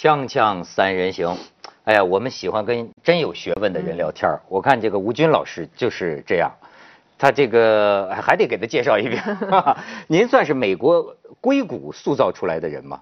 [0.00, 1.36] 锵锵三人行，
[1.84, 4.40] 哎呀，我们喜欢跟真有学问的人聊天儿。
[4.48, 6.50] 我看这个吴军老师就是这样，
[7.18, 9.22] 他这个还还得给他介绍一遍。
[10.08, 12.98] 您算是美国硅谷塑造出来的人吗？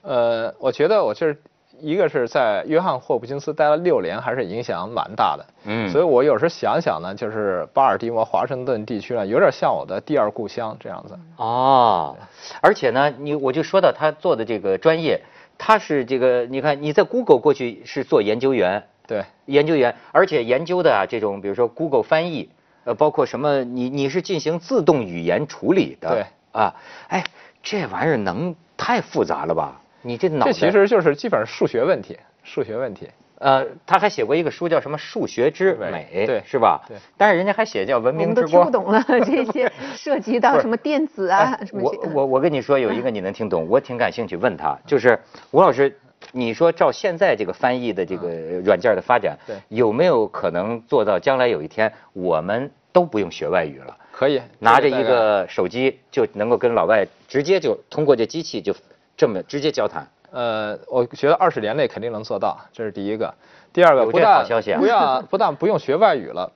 [0.00, 1.38] 呃，我觉得我就是
[1.80, 5.44] 一个是在约翰霍普金斯待了六年，还是影响蛮大的。
[5.64, 11.14] 嗯所以我有时候想想呢，就是巴尔的摩、华盛顿地区呢，有点像我的第二故乡这样子。
[11.36, 12.16] 哦，
[12.62, 15.20] 而且呢，你我就说到他做的这个专业，
[15.58, 22.48] 他是这个，你看你在 Google 过去是做研究员，对，研究员，而且研究的啊这种，比如说 Google 翻译，
[22.84, 26.74] 呃，包括什么，你你是进行自动语言处理的，对，啊，
[27.08, 27.24] 哎，
[27.62, 29.80] 这玩意儿能太复杂了吧？
[30.00, 33.08] 你这脑袋这其实就是基本上数学问题，数学问题。
[33.40, 36.82] 呃，他还写过一个书叫什么《数学之美》，对是吧？
[36.88, 36.96] 对。
[37.16, 38.68] 但是人家还写叫《文我们都明之光》。
[38.70, 42.10] 听不懂了，这些 涉及到什么电子啊哎，什么我。
[42.14, 45.18] 我我跟你说，有一个你能听懂，我挺感兴趣，问他就是
[45.52, 45.96] 吴老师，
[46.32, 48.28] 你说照现在这个翻译的这个
[48.64, 58.74] 软件的发展，对有没有可能做到将来有一天我们都不用学外语了，可以拿着一个手机就能够跟老外直接就通过这机器就
[59.16, 60.08] 这么直接交谈？
[60.30, 63.34] 呃，我觉得二十年内肯定能做到，这是第一个。
[63.72, 66.50] 第二个，不但消息啊不要 不但不用学外语了，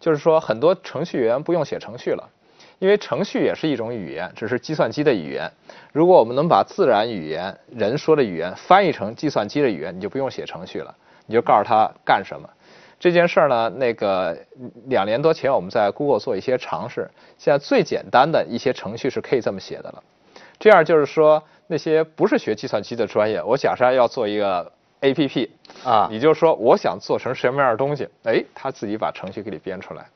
[0.00, 2.28] 就是说很多程序员不用写程序了，
[2.78, 5.50] 因为程序也是一种语言，只是计算机的语言。
[5.92, 10.94] 如果我们能把自然语言、人说的语言翻译成计算机的语言，你就不用写程序了，
[11.26, 12.48] 你就告诉他干什么。
[12.98, 14.36] 这件事儿呢，那个
[14.86, 20.02] 两年多前我们在 Google 做一些尝试，现在最简单的一些程序是可以这么写的了。
[20.58, 24.70] 这样就是说，那些不是学计算机的专业，我假设要做一个
[25.00, 25.48] APP
[25.84, 30.06] 啊你就说我想做成什么样的东西，哎，他自己把程序给你编出来。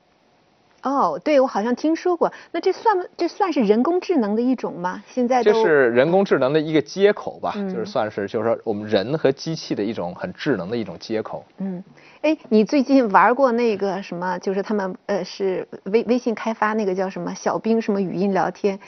[0.82, 2.32] 哦，对，我好像听说过。
[2.52, 5.02] 那这算不这算是人工智能的一种吗？
[5.08, 11.44] 现在都这是人工智能的一个接口吧，嗯就是算是就是说我们人和机器的一种很智能的一种接口。
[11.58, 11.82] 嗯，
[12.22, 14.38] 哎，你最近玩过那个什么？
[14.38, 18.78] 就是他们呃是微微信开发那个叫什么小兵什么语音聊天？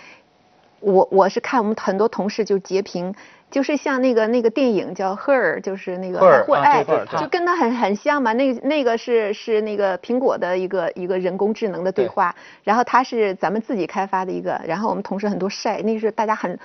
[0.80, 3.14] 我我是看我们很多同事就截屏，
[3.50, 6.18] 就是像那个那个电影叫《Her》，就是那个
[6.62, 6.84] 哎
[7.18, 8.32] 就跟它很很像嘛。
[8.32, 16.58] 那个那个是是那个苹果的一个一个人工智能的对对话，然后它是咱们自己开发的一个，然后我们同事很多晒，那个是大家很。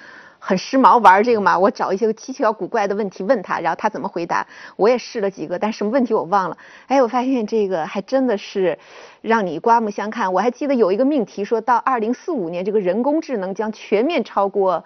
[0.48, 4.46] 很时髦玩这个嘛，我找一些个奇巧古怪的问题问他，然后他怎么回答。
[4.76, 6.58] 我也试了几个，但什么问题我忘了。
[6.86, 8.78] 哎，我发现这个还真的是
[9.22, 10.32] 让你刮目相看。
[10.32, 14.86] 我还记得有一个命题说到二零四五年，这个人工智能将全面超过，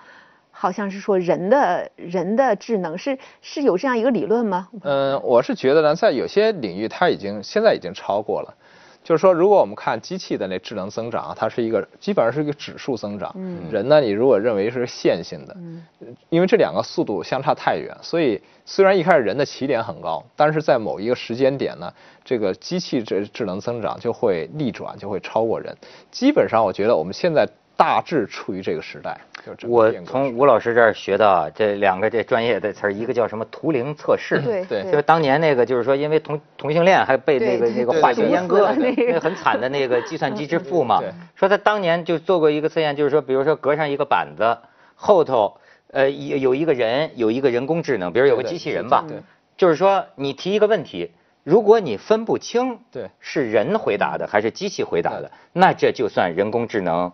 [0.49, 4.69] 好像是说人的人的智能，是是有这样一个理论吗？
[4.83, 8.55] 嗯，我是觉得呢，在有些领域它已经现在已经超过了。
[9.03, 13.31] 就是说，如果我们看机器的那智能增长，它是一个基本上是一个指数增长。
[13.35, 15.83] 嗯人呢，你如果认为是线性的，嗯
[16.29, 21.91] 因为这两个速度相差太远，所以虽然一开始人的起点很高，但是在某一个时间点呢，
[22.23, 25.75] 这个机器这智能增长就会逆转，就会超过人。
[26.11, 27.47] 基本上，我觉得我们现在
[27.79, 29.17] 大致处于这个时代。
[29.65, 39.17] 我从吴老师这儿学到啊这两个这专业的词儿，一个叫什么图灵测试，对对就是当年那个，就是说，因为同同性恋还被那个那个化学阉割，那个。
[39.21, 41.09] 很惨的那个计算机之父嘛对。
[41.35, 44.57] 说他当年就做过一个测验，就是说，比如说隔上一个板子，
[44.95, 45.55] 后头
[45.91, 49.15] 呃有有一个人，有一个人工智能，比如有个机器人吧对。
[49.15, 49.23] 对，
[49.55, 51.11] 就是说你提一个问题，
[51.45, 53.09] 如果你分不清对。
[53.21, 57.13] 是人回答的还是机器回答的，那这就算人工智能，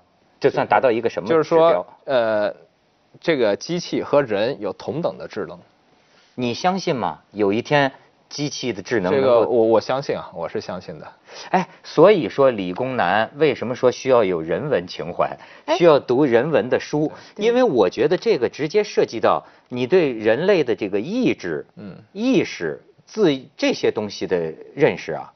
[0.50, 2.54] 这算达到一个什么就是说，呃，
[3.20, 5.60] 这个机器和人有同等的智能。
[6.36, 7.20] 你相信吗？
[7.32, 7.92] 有一天
[8.30, 11.12] 机器的智能这能够个我我相信啊，我是相信的。
[11.50, 15.36] 哎，所以说理工男为什么说需要有人文情怀，
[15.66, 17.12] 哎需要读人文的书？
[17.38, 25.32] 因为我觉得这个直接涉及到你对人类的这个意志、嗯意识、自这些东西的认识啊。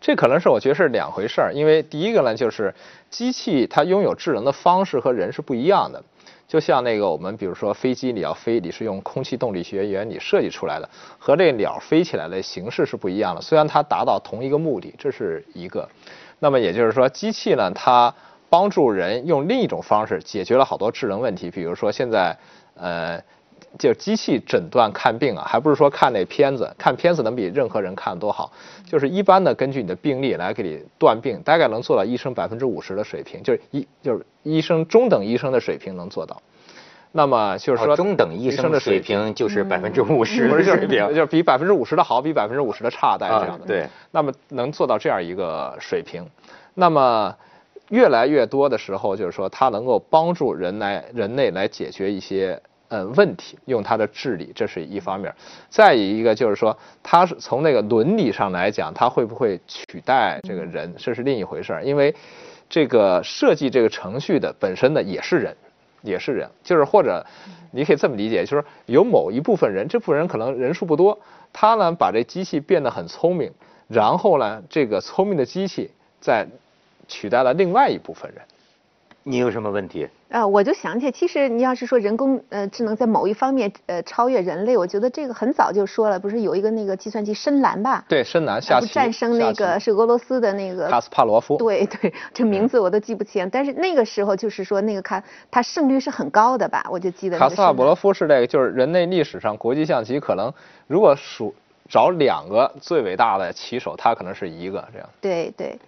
[0.00, 2.74] 这可能是我觉得是两回事儿，因为第一个呢，就是
[3.10, 6.02] 机器它拥有智能的方式和人是不一样的。
[6.46, 13.40] 就像那个我们比如说飞机你要飞，你是用空气动力学原理设计出来的，和这鸟飞起来的形式是不一样的。
[13.40, 15.86] 虽然它达到同一个目的，这是一个。
[16.38, 18.14] 那么也就是说，机器呢，它
[18.48, 22.36] 帮助人用另一种方式解决了好多智能问题，比如说现在
[22.74, 23.20] 呃。
[23.78, 28.52] 就机器诊断看病啊，还不是说看那片子，看片子能比任何人看得多好。
[28.86, 36.40] 就是一般的根据你的病历来给你断病，大概能做到医生百分之五十的水平，就是医就是医生中等医生的水平能做到。
[37.10, 41.08] 那么就是说、哦中等医生的水平就是百分之五十的水平。
[41.08, 43.64] 就是比百分之五十的好，比百分之五十的差，大概这样的。
[43.64, 43.86] 啊对。
[44.10, 46.24] 那么能做到这样一个水平，
[46.74, 47.34] 那么
[47.88, 55.32] 越来越多的时候，就是说它能够帮助人来人类来解决一些呃问题，用它的智力，这是一方面。
[55.68, 61.84] 再一个就是说，它是从那个伦理上来讲，它会不会取代这个人，这是另一回事儿。
[61.84, 62.14] 因为
[62.68, 65.56] 这个设计这个程序的本身呢也是人，
[66.02, 67.24] 也是人，就是或者
[67.70, 71.18] 你可以这么理解，就是有某一部分人，这部分人可能人数不多，
[71.52, 73.50] 他呢把这机器变得很聪明，
[73.86, 75.90] 然后呢这个聪明的机器
[76.20, 76.46] 在
[77.06, 78.42] 取代了另外一部分人。
[79.28, 80.08] 你有什么问题？
[80.30, 88.02] 呃，我就想起，其实你要是说人工呃智能在某一方面呃超越人类，我觉得这个很早就说了，不是有一个那个计算机深蓝吧？
[88.08, 91.58] 对，深蓝下棋不战胜那个是俄罗斯的那个卡斯帕罗夫。
[91.58, 96.86] 对对，这名字我都记不清，但是那个时候就是说那个卡他胜率是很高的吧？
[96.90, 97.38] 我就记得。
[97.38, 100.50] 卡斯帕罗夫是这个，就是人类历史上国际象棋可能
[100.86, 101.54] 如果数
[101.88, 105.08] 找两个最伟大的棋手，他可能是一个这样。
[105.20, 105.78] 对对。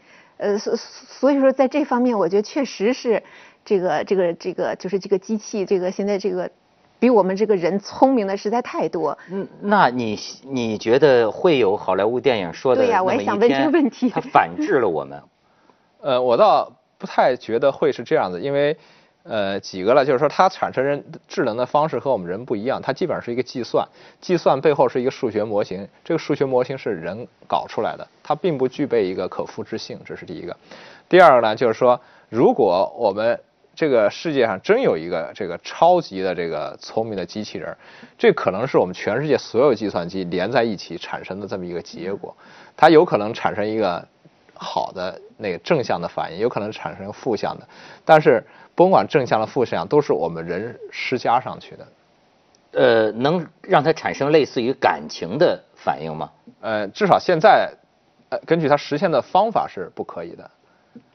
[0.41, 3.23] 呃，所所以说，在这方面，我觉得确实是
[3.65, 6.51] 这个这个这个，就是这个机器，这个现在这个
[6.99, 9.17] 比我们这个人聪明的实在太多。
[9.31, 14.09] 嗯，那你你觉得会有好莱坞电影说的对呀，我也想问这个问题。
[14.09, 15.23] 它反制了我们？
[16.01, 18.77] 呃，我倒不太觉得会是这样子，因为。
[19.23, 23.87] 呃，几个了，就是说它产生人智能的方式和我们人不一样，它基本上是一个计算，
[24.21, 30.57] 计算背后是一个数学模型，这个数学模型是人搞出来的，它并不具备一个可复制性，这是第一个。
[31.09, 33.39] 第二个呢，就是说，如果我们
[33.75, 37.77] 这个世界上真有一个这个超级的这个聪明的机器人，
[38.19, 42.35] 这可能是我们全世界所有计算机连在一起产生的这么一个结果，
[42.77, 44.07] 它有可能产生一个
[44.61, 47.67] 好的那个正向的反应，有可能产生负向的，
[48.05, 48.45] 但是。
[48.77, 51.87] 甭管正向的负向，都是我们人施加上去的。
[52.73, 56.31] 呃，能让它产生类似于感情的反应吗？
[56.62, 57.71] 呃，至少现在，
[58.31, 60.51] 呃，根据它实现的方法是不可以的。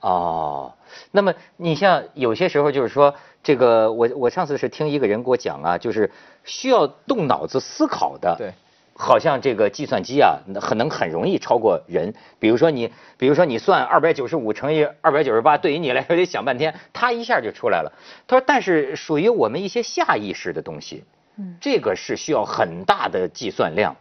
[0.02, 0.72] 哦，
[1.10, 6.12] 那么你像有些时候就是说，这个我我上次是听一个人给我讲啊，就是
[6.44, 8.36] 需要动脑子思考的。
[8.38, 8.54] 对。
[8.98, 12.14] 好像这个计算机啊，很能很容易超过人。
[12.40, 17.92] 比如说你，比如说你算二百九十五乘以二百九十八，对于你来说得想半天，它一下就出来了。
[18.26, 21.04] 他说，但是属于我们一些下意识的东西，
[21.38, 23.96] 嗯，这个是需要很大的计算量。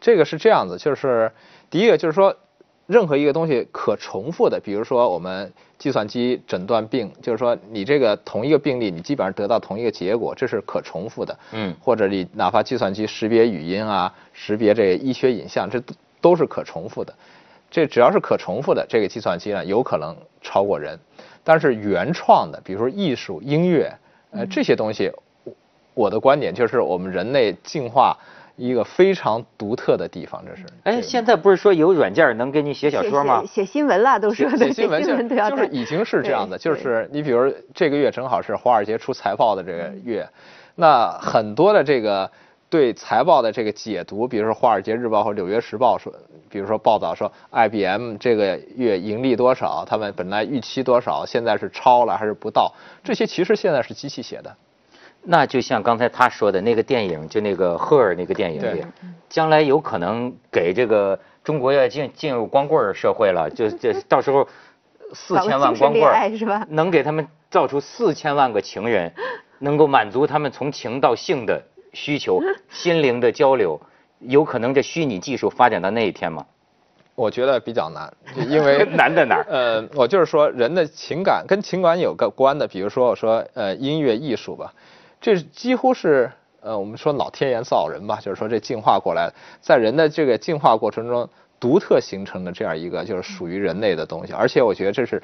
[0.00, 1.32] 这个是这样子，就是
[1.68, 2.36] 第一个就是说。
[2.86, 11.38] 任何一个东西可重复的，比如说我们计算机诊断病，就是说你这个同一个病例，你基本上得到同一个结果，这是可重复的。
[11.52, 11.74] 嗯。
[11.80, 17.14] 或者你哪怕计算机识别语音啊，识别这个医学影像，这都都是可重复的。
[17.70, 20.98] 这只要是可重复的，这个计算机呢有可能超过人。
[21.42, 23.90] 但是原创的，比如说艺术、音乐，
[24.30, 25.10] 呃这些东西，
[25.94, 28.16] 我的观点就是我们人类进化。
[28.56, 30.62] 一个非常独特的地方，这是。
[30.84, 33.42] 哎，现在不是说有软件能给你写小说吗？
[33.46, 35.16] 写新闻了，都说写新闻 就
[35.56, 40.28] 是已经是这样的，就是你比如这个月正好是华尔街出财报的这个月，
[40.76, 42.30] 那很多的这个
[42.70, 46.12] 对财报的这个解读，比如说华尔街日报或纽约时报说，
[46.48, 52.72] 比如说报道说 IBM 这个月盈利多少，他们本来预期多少，现在是超了还是不到，
[53.02, 54.56] 这些其实现在是机器写的。
[55.26, 58.84] 那就像刚才他说的那个电影，就那个赫尔那个电影里，
[59.28, 64.46] 将来有可能给这个中国要进进入光棍社会了，就这到时候
[65.14, 66.66] 四千万光棍是吧？
[66.68, 69.12] 能给他们造出四千万个情人，
[69.60, 71.62] 能够满足他们从情到性的
[71.94, 73.80] 需求，心灵的交流，
[74.20, 76.44] 有可能这虚拟技术发展到那一天吗？
[77.14, 78.12] 我觉得比较难，
[78.48, 79.46] 因为 难在哪儿？
[79.48, 84.72] 呃，我就是说人的情感跟情感有个关的，比如说我说呃音乐艺术吧。
[85.24, 91.26] 这几乎是呃，我们说老天爷造人吧，就是说这进化过来，在人的这个进化过程中
[91.58, 95.22] 独特形成的这样一个就是属于人类的东西，而且我觉得这是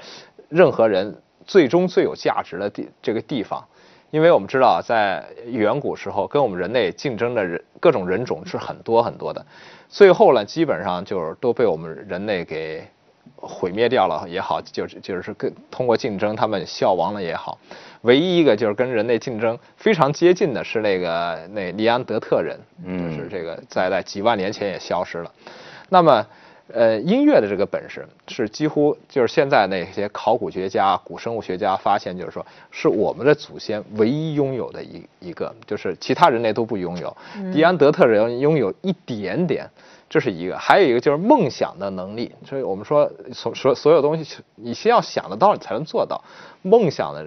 [0.48, 1.14] 任何人
[1.44, 3.62] 最终最有价值的地这个地方，
[4.10, 9.44] 因为我们知道在远古时候跟我们人类竞争的人各种人种是很多很多的，
[9.90, 12.88] 最后呢基本上就是都被我们人类给。
[13.36, 17.58] 毁灭掉了也好，就是就是跟通过竞争他们消亡了也好，
[18.02, 25.30] 唯一一个就是跟人类竞争非常接近的是那个那尼安德特人，就是这个在在几万年前也消失了。
[25.88, 26.26] 那么，
[26.72, 37.16] 呃，音乐的这个本事是几乎就是现在那些考古学家、古生物学家发现，就是说是我们的祖先唯一拥有的一一个，就是其他人类都不拥有，
[37.52, 39.68] 尼安德特人拥有一点点。
[40.10, 42.34] 这是一个，还有一个就是梦想的能力。
[42.44, 46.20] 所以我们说，所所所有东西，你先要想得到，你才能做到。
[46.62, 47.24] 梦想的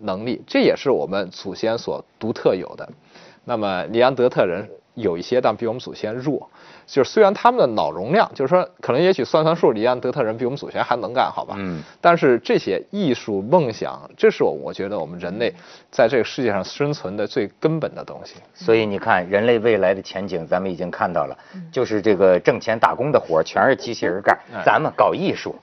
[0.00, 2.86] 能力，这也是我们祖先所独特有的。
[3.44, 6.48] 那么，尼安德特人有一些，但比我们祖先弱。
[6.86, 11.54] 就是虽然他们的脑容量，就是说可能也许算算数，里安德特人比我们祖先还能干，好吧？
[11.58, 11.82] 嗯。
[12.00, 15.52] 但是这些艺术梦想，这是我我觉得我们人类
[15.90, 18.34] 在这个世界上生存的最根本的东西。
[18.52, 21.36] 所以你看，人类未来的前景，咱们已经看到了，
[21.72, 25.56] 就是这个挣钱打工的活儿全是机器人干，咱们搞艺术，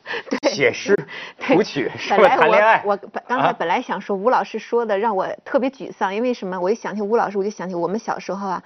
[0.50, 0.96] 写诗、
[1.38, 2.30] 谱曲，是吧？
[2.36, 2.82] 谈恋爱。
[2.84, 6.60] 我本刚才本来想说，吴老师说的让我特别沮丧，因为什么？
[6.60, 8.64] 我一想起吴老师，我就想起我们小时候啊。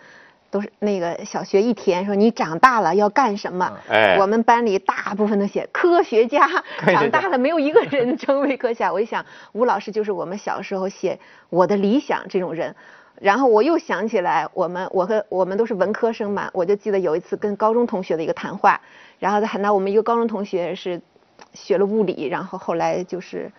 [0.56, 3.70] 都是那个小学一填说你长大了要干什么？
[3.90, 6.48] 哎，我们班里大部分都写科学家，
[6.86, 8.94] 长大了没有一个人成为科学家。
[8.94, 11.20] 我一想，吴老师就是我们小时候写
[11.50, 12.74] 我的理想这种人。
[13.20, 18.80] 然后我又想起来，我们我和我们都是文科生嘛，我就记得有一次跟高中同学的一个谈话，
[19.20, 21.02] 然后他那我们一个高中同学是
[21.54, 23.52] 学了物理，然后后来就是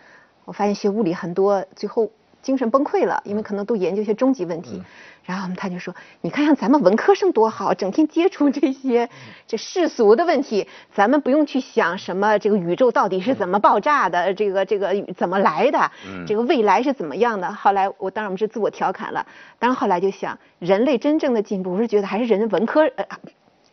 [0.46, 2.10] 我发现学物理很多最后
[2.46, 4.80] 精神崩溃了，因为可能都研究一些终极问题。
[5.24, 9.10] 然后他就说：“你看，看咱们文科生多好，整天接触这些
[9.48, 15.90] 这世俗的问题，咱们不用去想什么这个宇宙到底是怎么爆炸的，这个这个怎么来的，
[16.28, 19.26] 这个未来是怎么样的。”后来我当然我们是自我调侃了，
[19.58, 23.04] 但是后来就想，人类真正的进步，我是觉得还是人文科呃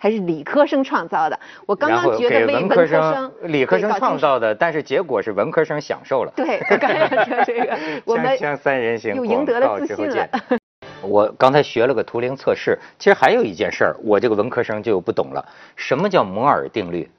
[0.03, 1.39] 还是理科生创造的。
[1.65, 6.33] 我刚刚觉得为文科生、理科生创造的，但是结果是文科生享受了。
[6.35, 10.27] 对， 刚才说这个，我们三人行又赢得了自信了。
[11.01, 15.45] 我刚才学了个图灵测试，其实还有一件事儿，我这个文科生就不懂了。
[15.77, 17.09] 什么叫摩尔定律？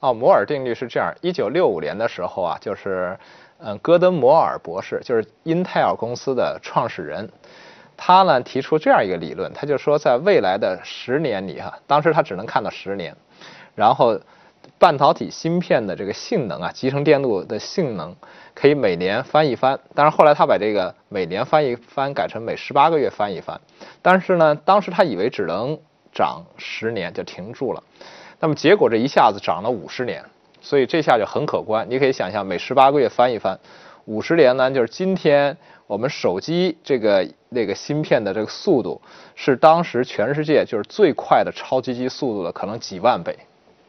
[0.00, 3.16] 哦，摩尔定律是这样：一九六五年的时候啊，就是
[3.58, 7.30] 嗯，戈登摩尔博士，就是 Intel 公司的创始人，
[7.96, 13.16] 他呢提出这样一个理论，他就说在未来的十年里哈，当时他只能看到十年，
[13.74, 14.20] 然后。
[14.78, 18.14] 半导体芯片的这个性能啊，集成电路的性能
[18.52, 19.78] 可以每年翻一番。
[19.94, 23.58] 但是后来他把这个每年翻一番改成每十八个月翻一番。
[24.02, 25.78] 但是呢，当时他以为只能
[26.12, 27.82] 涨十年就停住了。
[28.40, 30.22] 那么结果这一下子涨了五十年，
[30.60, 31.86] 所以这下就很可观。
[31.88, 33.58] 你可以想象，每十八个月翻一番，
[34.06, 39.00] 五十年呢，就是今天我们手机这个那个芯片的这个速度，
[39.36, 43.36] 是当时全世界就是最快的超级机速度的可能几万倍。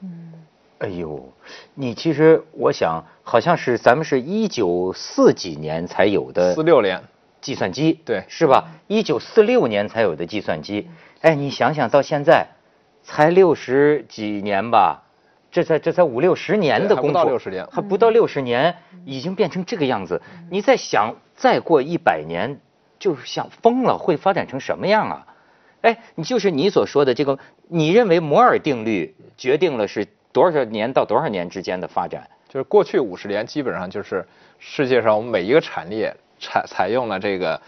[0.02, 0.34] 嗯。
[0.80, 1.28] 哎呦，
[1.74, 7.02] 你其实我想，好像是咱们是一九四几年才有的，四六年
[7.42, 8.70] 计算机，对，是吧？
[8.86, 10.88] 一九四六年才有的计算机，
[11.22, 12.46] 哎，你想想到现在，
[13.02, 15.07] 才六十几年吧？
[15.58, 20.22] 这才这才五六十年的功夫，不到六十年，还不到六十年，已经变成这个样子。
[20.52, 22.60] 你再想，再过一百年，
[23.00, 25.26] 就是想疯了，会发展成什么样啊？
[25.82, 30.08] 哎，你就是你所说的这个，你认为摩尔定律决定了是？
[30.34, 34.24] 多少年到多少年之间的发展，就是过去五十年，基本上就是
[34.60, 37.60] 世界上我们每一个产业采采用了这个，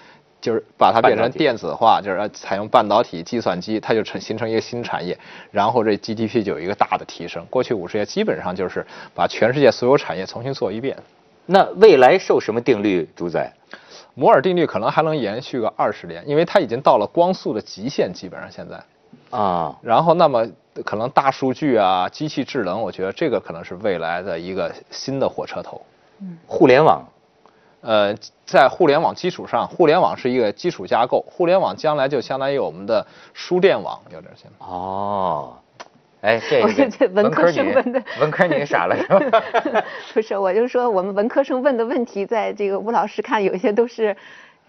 [0.42, 5.18] 就是把它变成电子化，就是采用半导体、计算机，它就成形成一个新产业，
[5.52, 7.46] 然后这 GDP 就有一个大的提升。
[7.50, 10.98] 过去五十年基本上就是把全世界所有产业重新做一遍。
[11.46, 13.52] 那未来受什么定律主宰？
[14.16, 18.82] 摩尔定律可能还能延续个二十年，因为它已经到了光速的极限，基本上现在。
[19.30, 20.46] 啊，然后那么
[20.84, 25.82] 可能大数据啊，机器智能，我觉得这个可能是未来的一个新的火车头。
[26.22, 27.08] 嗯，互联网，
[27.82, 34.52] 呃，在互联网基础上，互联网是一个基础架构，互联网将来就相当于我们的书店网，有点像。
[34.60, 35.58] 哦，
[36.22, 39.44] 哎，这个文科生问的，文科你傻了是吧？
[40.14, 44.16] 不是，我就说我们文科生问的问题，在这个吴老师看，有些都是。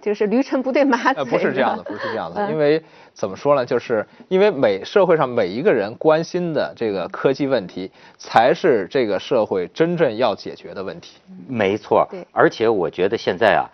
[0.00, 1.24] 就是驴唇不对马嘴。
[1.24, 3.64] 不是这样的，不是这样的，因为怎么说呢？
[3.64, 11.18] 就是因为每社会上每一个人关心的这个科技问题，才是这个社会真正要解决的问题。
[11.48, 12.06] 没错。
[12.10, 12.26] 对。
[12.32, 13.68] 而且我觉得现在啊，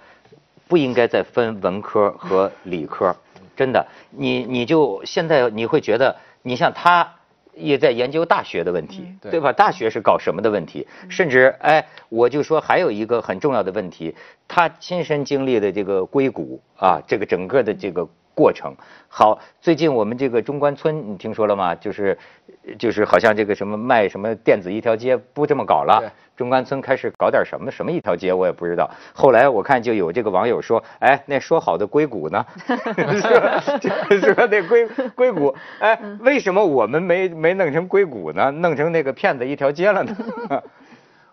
[0.68, 3.14] 不应该再分文科和理科，
[3.56, 3.86] 真的。
[4.10, 7.12] 你你就现在你会觉得，你像他。
[7.56, 9.52] 也在研究大学的问题，对吧？
[9.52, 10.86] 大学是搞什么的问题？
[11.08, 14.14] 甚至，哎，我就说还有一个很重要的问题，
[14.46, 18.08] 他亲身经历的这个硅谷啊，这个整个的这个。
[18.36, 18.76] 过程
[19.08, 21.74] 好，最近我们这个中关村你听说了吗？
[21.74, 22.18] 就是，
[22.78, 28.90] 就是好像这个什么卖什么电子一条街不这么搞了，中关村开始搞点什么什么一条街我也不知道。
[29.14, 32.44] 后来我看就有这个网友说，哎，那说好的硅谷呢？
[34.20, 38.50] 说那硅硅谷，哎，为什么我们没没弄成硅谷呢？
[38.50, 40.14] 弄成那个骗子一条街了呢？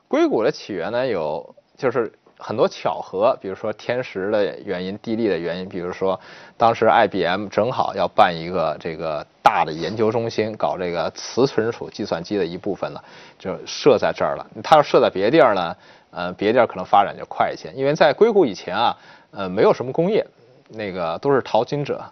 [0.08, 2.14] 硅谷的起源呢有就是。
[2.44, 6.20] 很多巧合，比如说天时的原因、地利的原因，比如说
[6.58, 13.00] 当时 IBM 正好要办一个这个大的研究中心，搞这个磁存储计算机的一部分呢，
[13.40, 14.46] 就设在这儿了。
[14.62, 15.76] 它要设在别地儿呢，
[16.12, 17.72] 呃，别地儿可能发展就快一些。
[17.74, 18.98] 因为在硅谷以前啊，
[19.32, 20.26] 呃，没有什么工业，
[20.70, 22.04] 那个都是淘金者。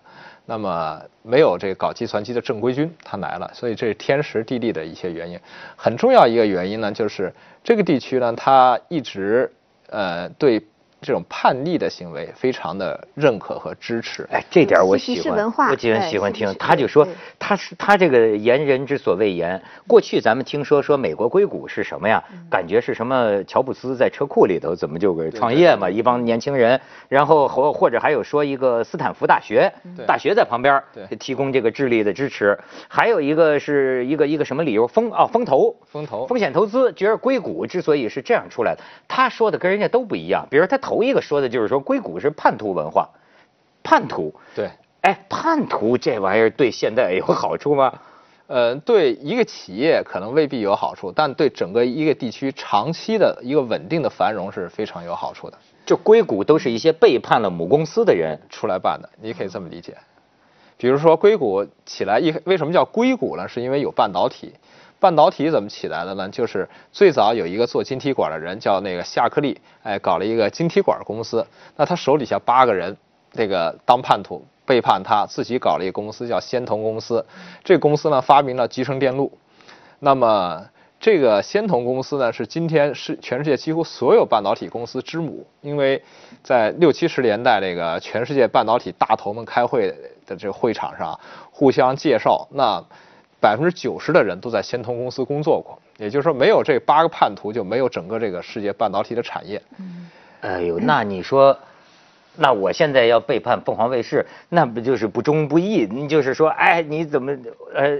[0.47, 5.39] 那么没有这个搞计算机的正规军，他来了，所以这是天时地利的一些原因。
[5.77, 7.31] 很重要一个原因呢，就是
[7.63, 9.49] 这个地区呢，它一直
[9.91, 10.70] 呃对。
[11.01, 14.27] 这种叛逆的行为非常的认可和支持。
[14.31, 16.53] 哎，这点我喜欢，我喜欢喜欢听。
[16.59, 17.07] 他就说，
[17.39, 19.59] 他是他这个言人之所谓言。
[19.87, 22.23] 过去咱们听说说美国硅谷是什么呀？
[22.51, 23.43] 感觉是什么？
[23.45, 25.89] 乔布斯在车库里头怎么就给创业嘛？
[25.89, 26.79] 一帮年轻人，
[27.09, 29.73] 然后或或者还有说一个斯坦福大学，
[30.05, 30.79] 大学在旁边
[31.19, 32.55] 提供这个智力的支持。
[32.87, 34.85] 还有一个是一个一个什么理由？
[34.85, 36.93] 风啊风投，风投，风险投资。
[36.93, 40.45] 觉得硅谷之所以是这样出来的，他说的跟人家都不一样。
[40.51, 40.90] 比如他投。
[40.91, 43.07] 头一个说的就是说硅谷是叛徒文化，
[43.81, 44.69] 叛徒对，
[44.99, 47.93] 哎，叛徒这玩意儿对现在有好处吗？
[48.47, 55.57] 呃，对一个企业可能未必有好处，但对整个一个地区长期的一个稳定的繁荣是非常有好处的。
[55.85, 59.95] 就硅谷都是一些背叛了母公司的人出来办的，你可以这么理解。
[60.75, 63.47] 比如说硅谷起来一为什么叫硅谷呢？
[63.47, 64.51] 是因为有半导体。
[65.01, 66.29] 半导体怎么起来的呢？
[66.29, 71.43] 就是最早有一个做晶体管的人叫那个夏克利，哎，搞了一个晶体管公司。
[71.75, 72.95] 那他手底下八个人，
[73.33, 77.25] 这个当叛徒背叛他，自己搞了一个公司叫仙童公司。
[77.63, 79.35] 这公司呢发明了集成电路。
[79.97, 80.63] 那么
[80.99, 85.99] 这个仙童公司呢是今天是全世界几乎所有半导体公司之母，因为
[86.43, 89.87] 在六七十年代那个全世界半导体大头们开会
[90.27, 92.85] 的这个会场上互相介绍那。
[93.41, 99.59] 百分之九十的人都在仙童公司工作过，也就是说，没有这八个叛徒，就没有整个这个世界半导体的产业。
[99.79, 100.09] 嗯，
[100.41, 101.57] 哎呦，那你说，
[102.37, 105.87] 那我现在要背叛凤凰卫视，那不就是不忠不义？
[105.89, 107.35] 你就是说，哎，你怎么，
[107.73, 107.99] 呃，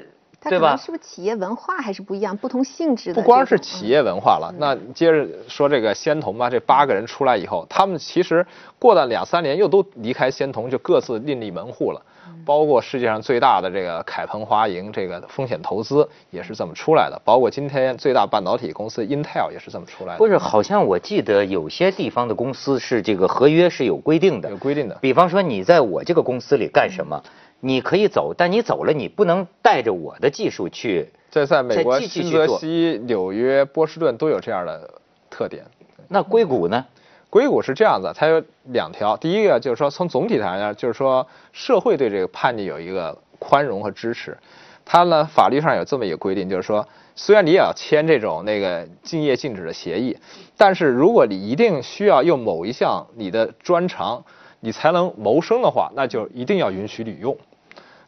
[0.49, 0.75] 对吧？
[0.75, 3.21] 是不是企业文化还是不一样，不同性质的？
[3.21, 8.45] 不光是企业文化了，那接着说这个仙童吧，这八个人出来以后，他们其实
[8.79, 12.01] 过了两三年又都离开仙童，就各自另立门户了。
[12.43, 20.17] 包括世界上最大的这个凯鹏华盈这个风险投资也是这么出来的，包括今天最大半导体公司 Intel 也是这么出来的。
[20.17, 24.97] 不是，好像我记得有些地方的公司是这个合约是有规定的，有规定的。
[25.01, 27.21] 比方说你在我这个公司里干什么，
[27.61, 31.09] 你可以走，但你走了你不能带着我的技术去。
[31.29, 34.95] 这在美国新泽西、纽约、波士顿都有这样的
[35.29, 35.63] 特点。
[36.09, 36.85] 那硅谷呢？
[37.29, 38.43] 硅谷是这样子，它有
[38.73, 39.15] 两条。
[39.15, 44.37] 第一个就是说，从总体上讲，就是说社会对这个叛逆有一个宽容和支持。
[44.83, 50.17] 它呢，法律上有这么一个规定，就是说，虽然你也要签这种那个竞业禁止的协议，
[50.57, 54.21] 但是如果你一定需要用某一项你的专长，
[54.59, 57.37] 你才能谋生的话，那就一定要允许你用。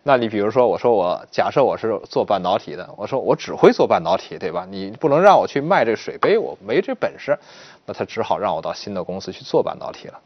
[0.05, 4.67] 那你比如说，我说我假设我是做半导体的，我说我只会做半导体，对吧？
[4.69, 7.37] 你不能让我去卖这水杯，我没这本事。
[7.85, 10.19] 那他只好让我到新的公司去做半导体了，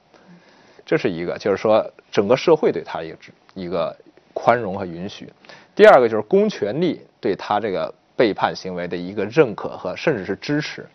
[0.85, 3.17] 这是一个，就是说整个社会对他一个
[3.53, 3.95] 一个
[4.33, 5.31] 宽容和允许。
[5.75, 10.85] 第二个就是公权力对他这个背叛行为的一个认可和甚至是支持。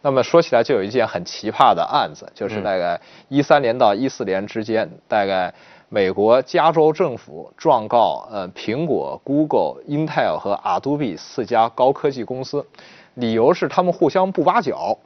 [0.00, 5.54] 那么说起来就有一件很奇葩的案子，就是大概一三年到一四年之间，大概
[5.94, 12.66] 美国加州政府状告呃苹果、Google、Intel 和 Adobe 四家高科技公司，
[13.12, 14.96] 理由是他们互相不挖角。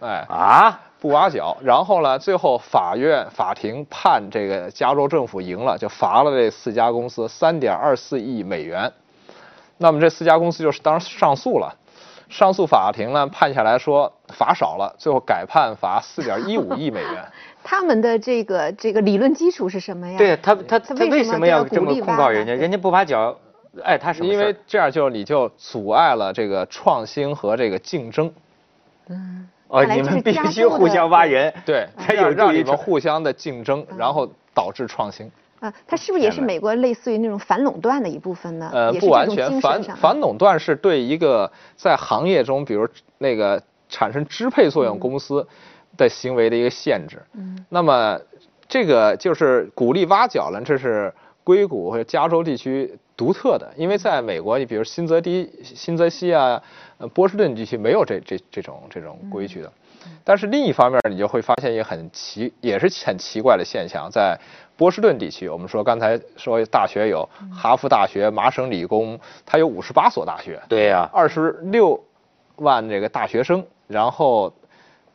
[0.00, 8.90] 哎啊，不挖角，然后呢，最后法院法庭判这个加州政府赢了，就罚了这四家公司三点二四亿美元。
[9.76, 11.70] 那么这四家公司就是当然上诉了，
[12.30, 17.22] 上诉法庭呢判下来说罚少了，最后改判罚四点一五亿美元。
[17.70, 20.16] 他们的这个这个理论基础是什么呀？
[20.16, 22.54] 对他他他为什么要这么控告人家？
[22.54, 23.38] 人家不挖脚，
[23.84, 28.32] 哎，他是因为这样就你就阻碍了这个创新和这个竞争。
[29.10, 29.46] 嗯。
[29.68, 35.30] 哦，你们必须互相挖人，对，才有让你们互相的竞争，然后导致创新。
[35.60, 38.70] 啊，它是不是也是美国类似于那种反垄断的一部分呢？
[38.72, 45.46] 呃，不完全，反反垄断是对一个在行业中，比如那个产生支配作用公司
[45.98, 47.22] 的行为的一个限制。
[47.34, 47.62] 嗯。
[47.68, 48.18] 那么
[48.66, 51.12] 这个就是鼓励挖角了，这是
[51.44, 56.62] 硅谷或者加州地区独特的，因为在美国，你比如新泽西、新泽西啊。
[57.00, 59.72] 呃，波士顿地区没有这这这种这种规矩的，
[60.24, 64.36] 但是另一方面，你就会发现一个很奇，也是很奇怪的现象，在
[64.76, 72.02] 波士顿地区，我们说刚才说大学有哈佛大学、麻省理工，它有五十八所大学，对呀，二十六
[72.56, 74.52] 万这个大学生，然后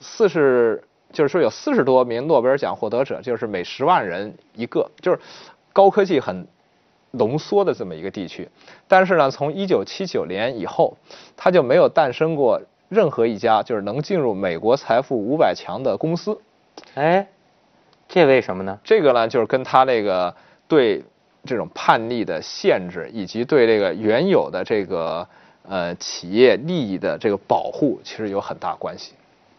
[0.04, 5.20] 四十就是说有四十多名诺贝尔奖获得者，就是每十万人一个，就是
[5.72, 6.46] 高科技很。
[7.16, 8.50] 浓缩的这么一个地区，
[8.88, 10.98] 但是呢，从一九七九年以后，
[11.38, 16.36] 它就没有诞生过任何一家就是能进入美国财富五百强的公司。
[16.96, 17.28] 哎，
[18.08, 18.80] 这为什么呢？
[18.84, 20.36] 这个呢，就是跟他那个
[20.68, 21.04] 对
[21.46, 25.28] 这种叛逆的限制，以及对这个原有的这个
[25.70, 29.14] 呃企业利益的这个保护，其实有很大关系。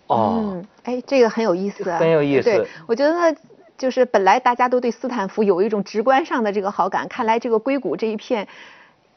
[0.06, 3.36] 哦，嗯，哎，这个很有意思啊，很有意思对，我觉得
[3.76, 8.46] 就是本来大家都对斯坦福有一种直观上的这个好感，看来这个硅谷这一片，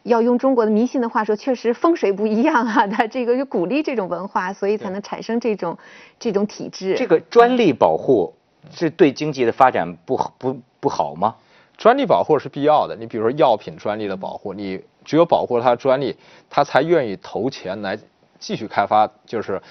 [0.04, 5.78] 要用中国的迷信的话说，确实风水不一样啊，它这个就鼓励这种文化，所以才能产生这种
[6.20, 6.96] 这种体制。
[6.98, 8.34] 这个专利保护
[8.72, 11.36] 是对经济的发展不好不不好吗？
[11.78, 12.96] 专利保护是必要的。
[12.96, 16.18] 你比如说药品专利的保护，你只有保护了它的专利，
[16.50, 17.96] 它才愿意投钱来
[18.40, 19.62] 继续开发，就是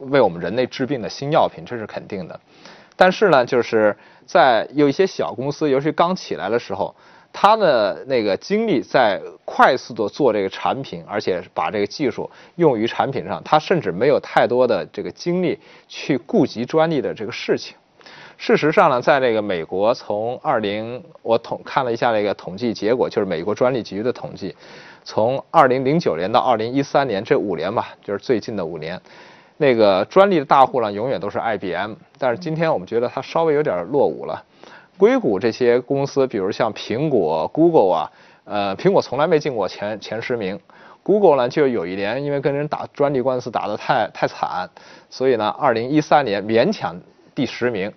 [0.00, 2.38] 为我们人类治病的新药品，这是肯定的。
[2.96, 6.94] 但是呢，就是在有一些小公司，尤其刚起来的时候，
[7.32, 17.74] 它的那个精力在快速的做这个产品，而且把这个技术用于产品上，它甚至没有太多的这个精力去顾及专利的这个事情。
[18.36, 24.54] 事实上呢，在这个美国，从二零我统看了一下这个统计结果，就是美国专利局的统计，
[25.04, 29.00] 从二零零九年到二零一三年这五年吧，就是最近的五年，
[29.56, 34.42] 那个专利的大户呢，永远都是 IBM，但是今天我们觉得它稍微有点落伍了。
[34.96, 38.10] 硅谷这些公司，比如像苹果、Google 啊，
[38.44, 40.58] 呃，苹果从来没进过前前十名
[41.02, 44.68] ，Google 呢就有一年因为跟人打专利官司打得太太惨，
[45.10, 47.00] 所以呢，二零一三年勉强
[47.34, 47.92] 第十名。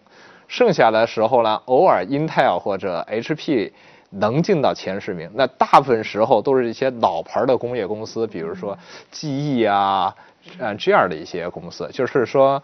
[0.48, 3.72] 剩下的时候呢，偶尔 Intel 或者 HP
[4.10, 8.78] 能进到前十名，那大部分时候都是一些老牌的工业公司，比如说
[9.12, 10.15] 记忆啊，
[10.60, 11.90] 嗯这样的一些公司。
[11.92, 12.62] 就是说，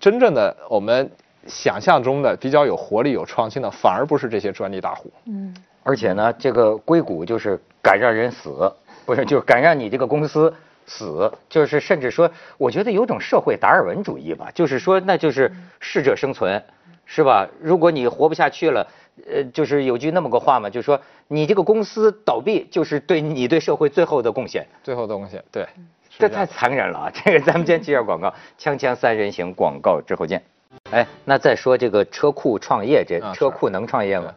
[0.00, 1.10] 真正的我们
[1.46, 5.10] 想象中的比较有活力、有创新的，反而不是这些专利大户。
[5.26, 8.72] 嗯，而且呢，这个硅谷就是敢让人死，
[9.04, 10.52] 不是就是敢让你这个公司
[10.86, 16.62] 死，就是甚至说，我觉得有种社会达尔文主义吧，就是说那就是适者生存，
[17.06, 17.48] 是吧？
[17.60, 18.86] 如果你活不下去了，
[19.30, 24.66] 呃，就是有句那么个话嘛，就是说你这个公司倒闭，就是对你对社会最后的贡献。
[24.82, 27.10] 最后的贡献，对，是这太残忍了啊！
[27.14, 30.42] 这个咱们先接下广告，锵锵三人行广告之后见。
[30.90, 34.34] 哎，那再说这个车库创业，这车库能创业吗？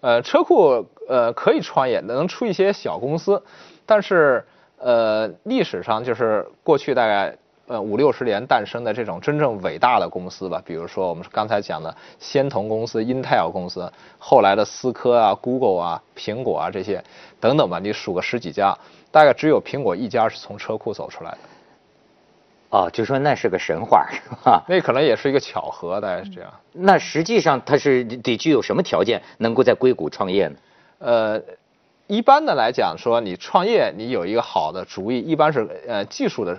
[0.00, 3.42] 呃，车库呃可以创业，能出一些小公司，
[3.84, 4.44] 但是
[4.78, 7.36] 呃历史上就是过去大概
[7.68, 17.04] 呃五六十年诞生的这种真正伟大的公司吧，比如说我们刚才讲的仙童公司、Intel 公司，后来的思科啊、Google 啊、苹果啊这些
[17.38, 18.76] 等等吧，你数个十几家，
[19.12, 21.38] 大概只有苹果一家是从车库走出来的，
[22.70, 24.64] 哦，就说那是个神话，是吧？
[24.66, 26.50] 那可能也是一个巧合，大概是这样。
[26.72, 30.56] 那实际上它是得具有什么条件能够在硅谷创业呢？
[31.00, 31.40] 呃，
[32.06, 36.58] 一般的来讲说，你创业你有一个好的主意，一般是呃技术的，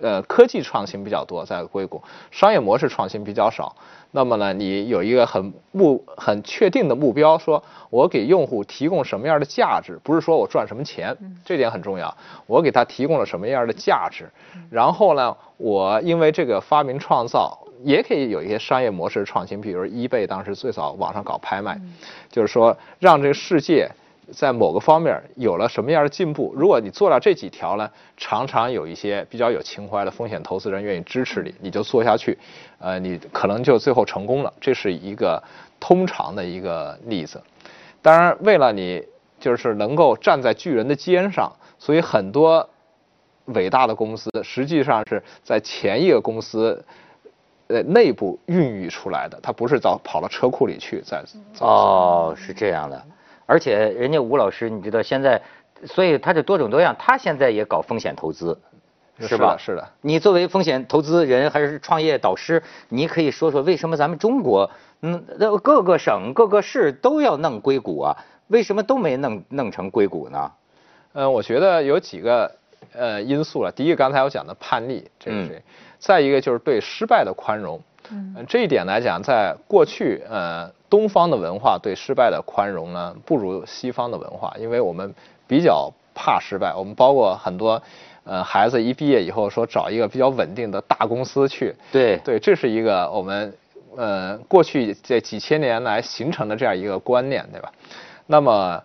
[0.00, 3.74] 呃科技创新比较多，在硅谷，商业模式创新比较少。
[4.16, 12.16] 那么呢，你有一个很目很确定的目标，说我给用户提供什么样的价值，不是说我赚什么钱，这点很重要。
[12.46, 14.30] 我给他提供了什么样的价值，
[14.70, 21.76] 然后呢，我因为这个发明创造，也可以有一些商业模式创新，比如 eBay 当时最早网上搞拍卖，
[22.30, 23.90] 就是说让这个世界
[24.32, 26.52] 在某个方面有了什么样的进步。
[26.56, 32.38] 如果你做到这几条呢，常常有一些比较有情怀的风险投资人愿意支持你，你就做下去，
[32.78, 34.52] 呃，你可能就最后成功了。
[34.60, 35.42] 这是一个
[35.78, 37.42] 通常的一个例子。
[38.00, 39.02] 当然，为了你
[39.40, 42.68] 就是能够站在巨人的肩上，所以很多
[43.46, 46.82] 伟大的公司实际上是在前一个公司
[47.66, 51.22] 呃内部孕育出来的，它不是到跑到车库里去再。
[51.52, 53.04] 再哦，是这样的。
[53.46, 55.40] 而且人家吴老师，你知道现在，
[55.84, 58.58] 所以他这多种多样，他现在也搞风险投资，
[59.20, 59.52] 是吧？
[59.52, 59.88] 的是的。
[60.00, 64.70] 你作为风险投资人还是创业导师，你可以说说为什么咱们中国，
[65.02, 68.16] 嗯，那各个省、各个市都要弄硅谷啊？
[68.48, 70.52] 为什么都没弄弄成硅谷呢？
[71.12, 72.50] 嗯，我觉得有几个
[72.92, 73.70] 呃因素了。
[73.70, 75.62] 第一个，刚才我讲的叛逆，这是；
[75.98, 77.80] 再一个就是对失败的宽容。
[78.10, 85.14] 嗯呃这一点来讲，在过去，呃，东方的文化对失败的宽容呢，不如西方的文化，因为我们
[85.46, 86.74] 比较怕失败。
[86.74, 87.82] 我们包括很多，
[88.24, 93.52] 呃，孩子一毕业以后说找一个比较稳定的大公司去，对对，这是一个我们
[93.96, 97.72] 呃过去这几千年来形成的这样一个观念，对吧？
[98.26, 98.82] 那么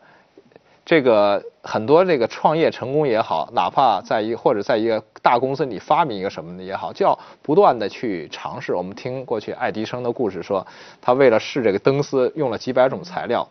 [0.89, 8.73] 这个很多这个创业成功也好，哪怕在一或者在一个大公司里发明一个什么的也好，就要不断的去尝试。
[8.73, 10.65] 我们听过去爱迪生的故事说，
[10.99, 13.47] 他为了试这个灯丝用了几百种材料。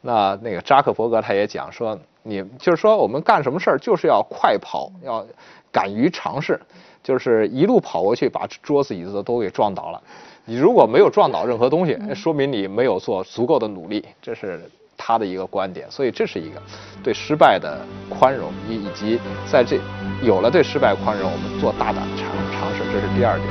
[0.00, 5.24] 那那个扎克伯格他也讲说，你就是说我们干什么事儿就是要快跑，要
[5.70, 6.60] 敢于尝试，
[7.00, 10.02] 就是一路跑过去把桌子椅子都给撞倒了。
[10.44, 14.68] 你如果没有撞倒任何东西，说明你没有做足够的努力，这是
[15.04, 16.62] 他的一个观点，所以这是一个
[17.02, 19.18] 对失败的宽容，以以及
[19.50, 19.80] 在这
[20.22, 23.48] 有了对失败宽容，我们做大胆尝尝试，这是第二点。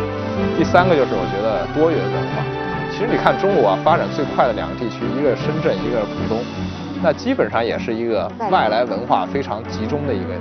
[0.57, 2.41] 第三个就是我觉得多元文化。
[2.89, 6.39] 其实你看中国啊，发展最快的两个地区，一个是深圳，一个是浦东，
[7.03, 10.31] 那基本上也是一个外来文化非常集中的一个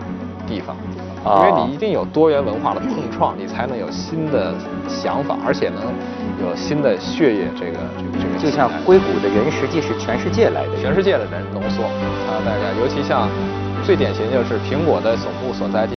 [0.47, 0.77] 地方。
[1.25, 4.55] 因为你一定有多元文化的碰撞，你才能有新的
[4.89, 5.83] 想法，而且能
[6.41, 7.49] 有新的血液。
[7.59, 13.29] 这个这个这个，就像硅谷的人，实际是全世界来的，全世界的人浓缩啊，大家尤其像
[13.85, 15.89] 最典型就是苹果的总部所在地。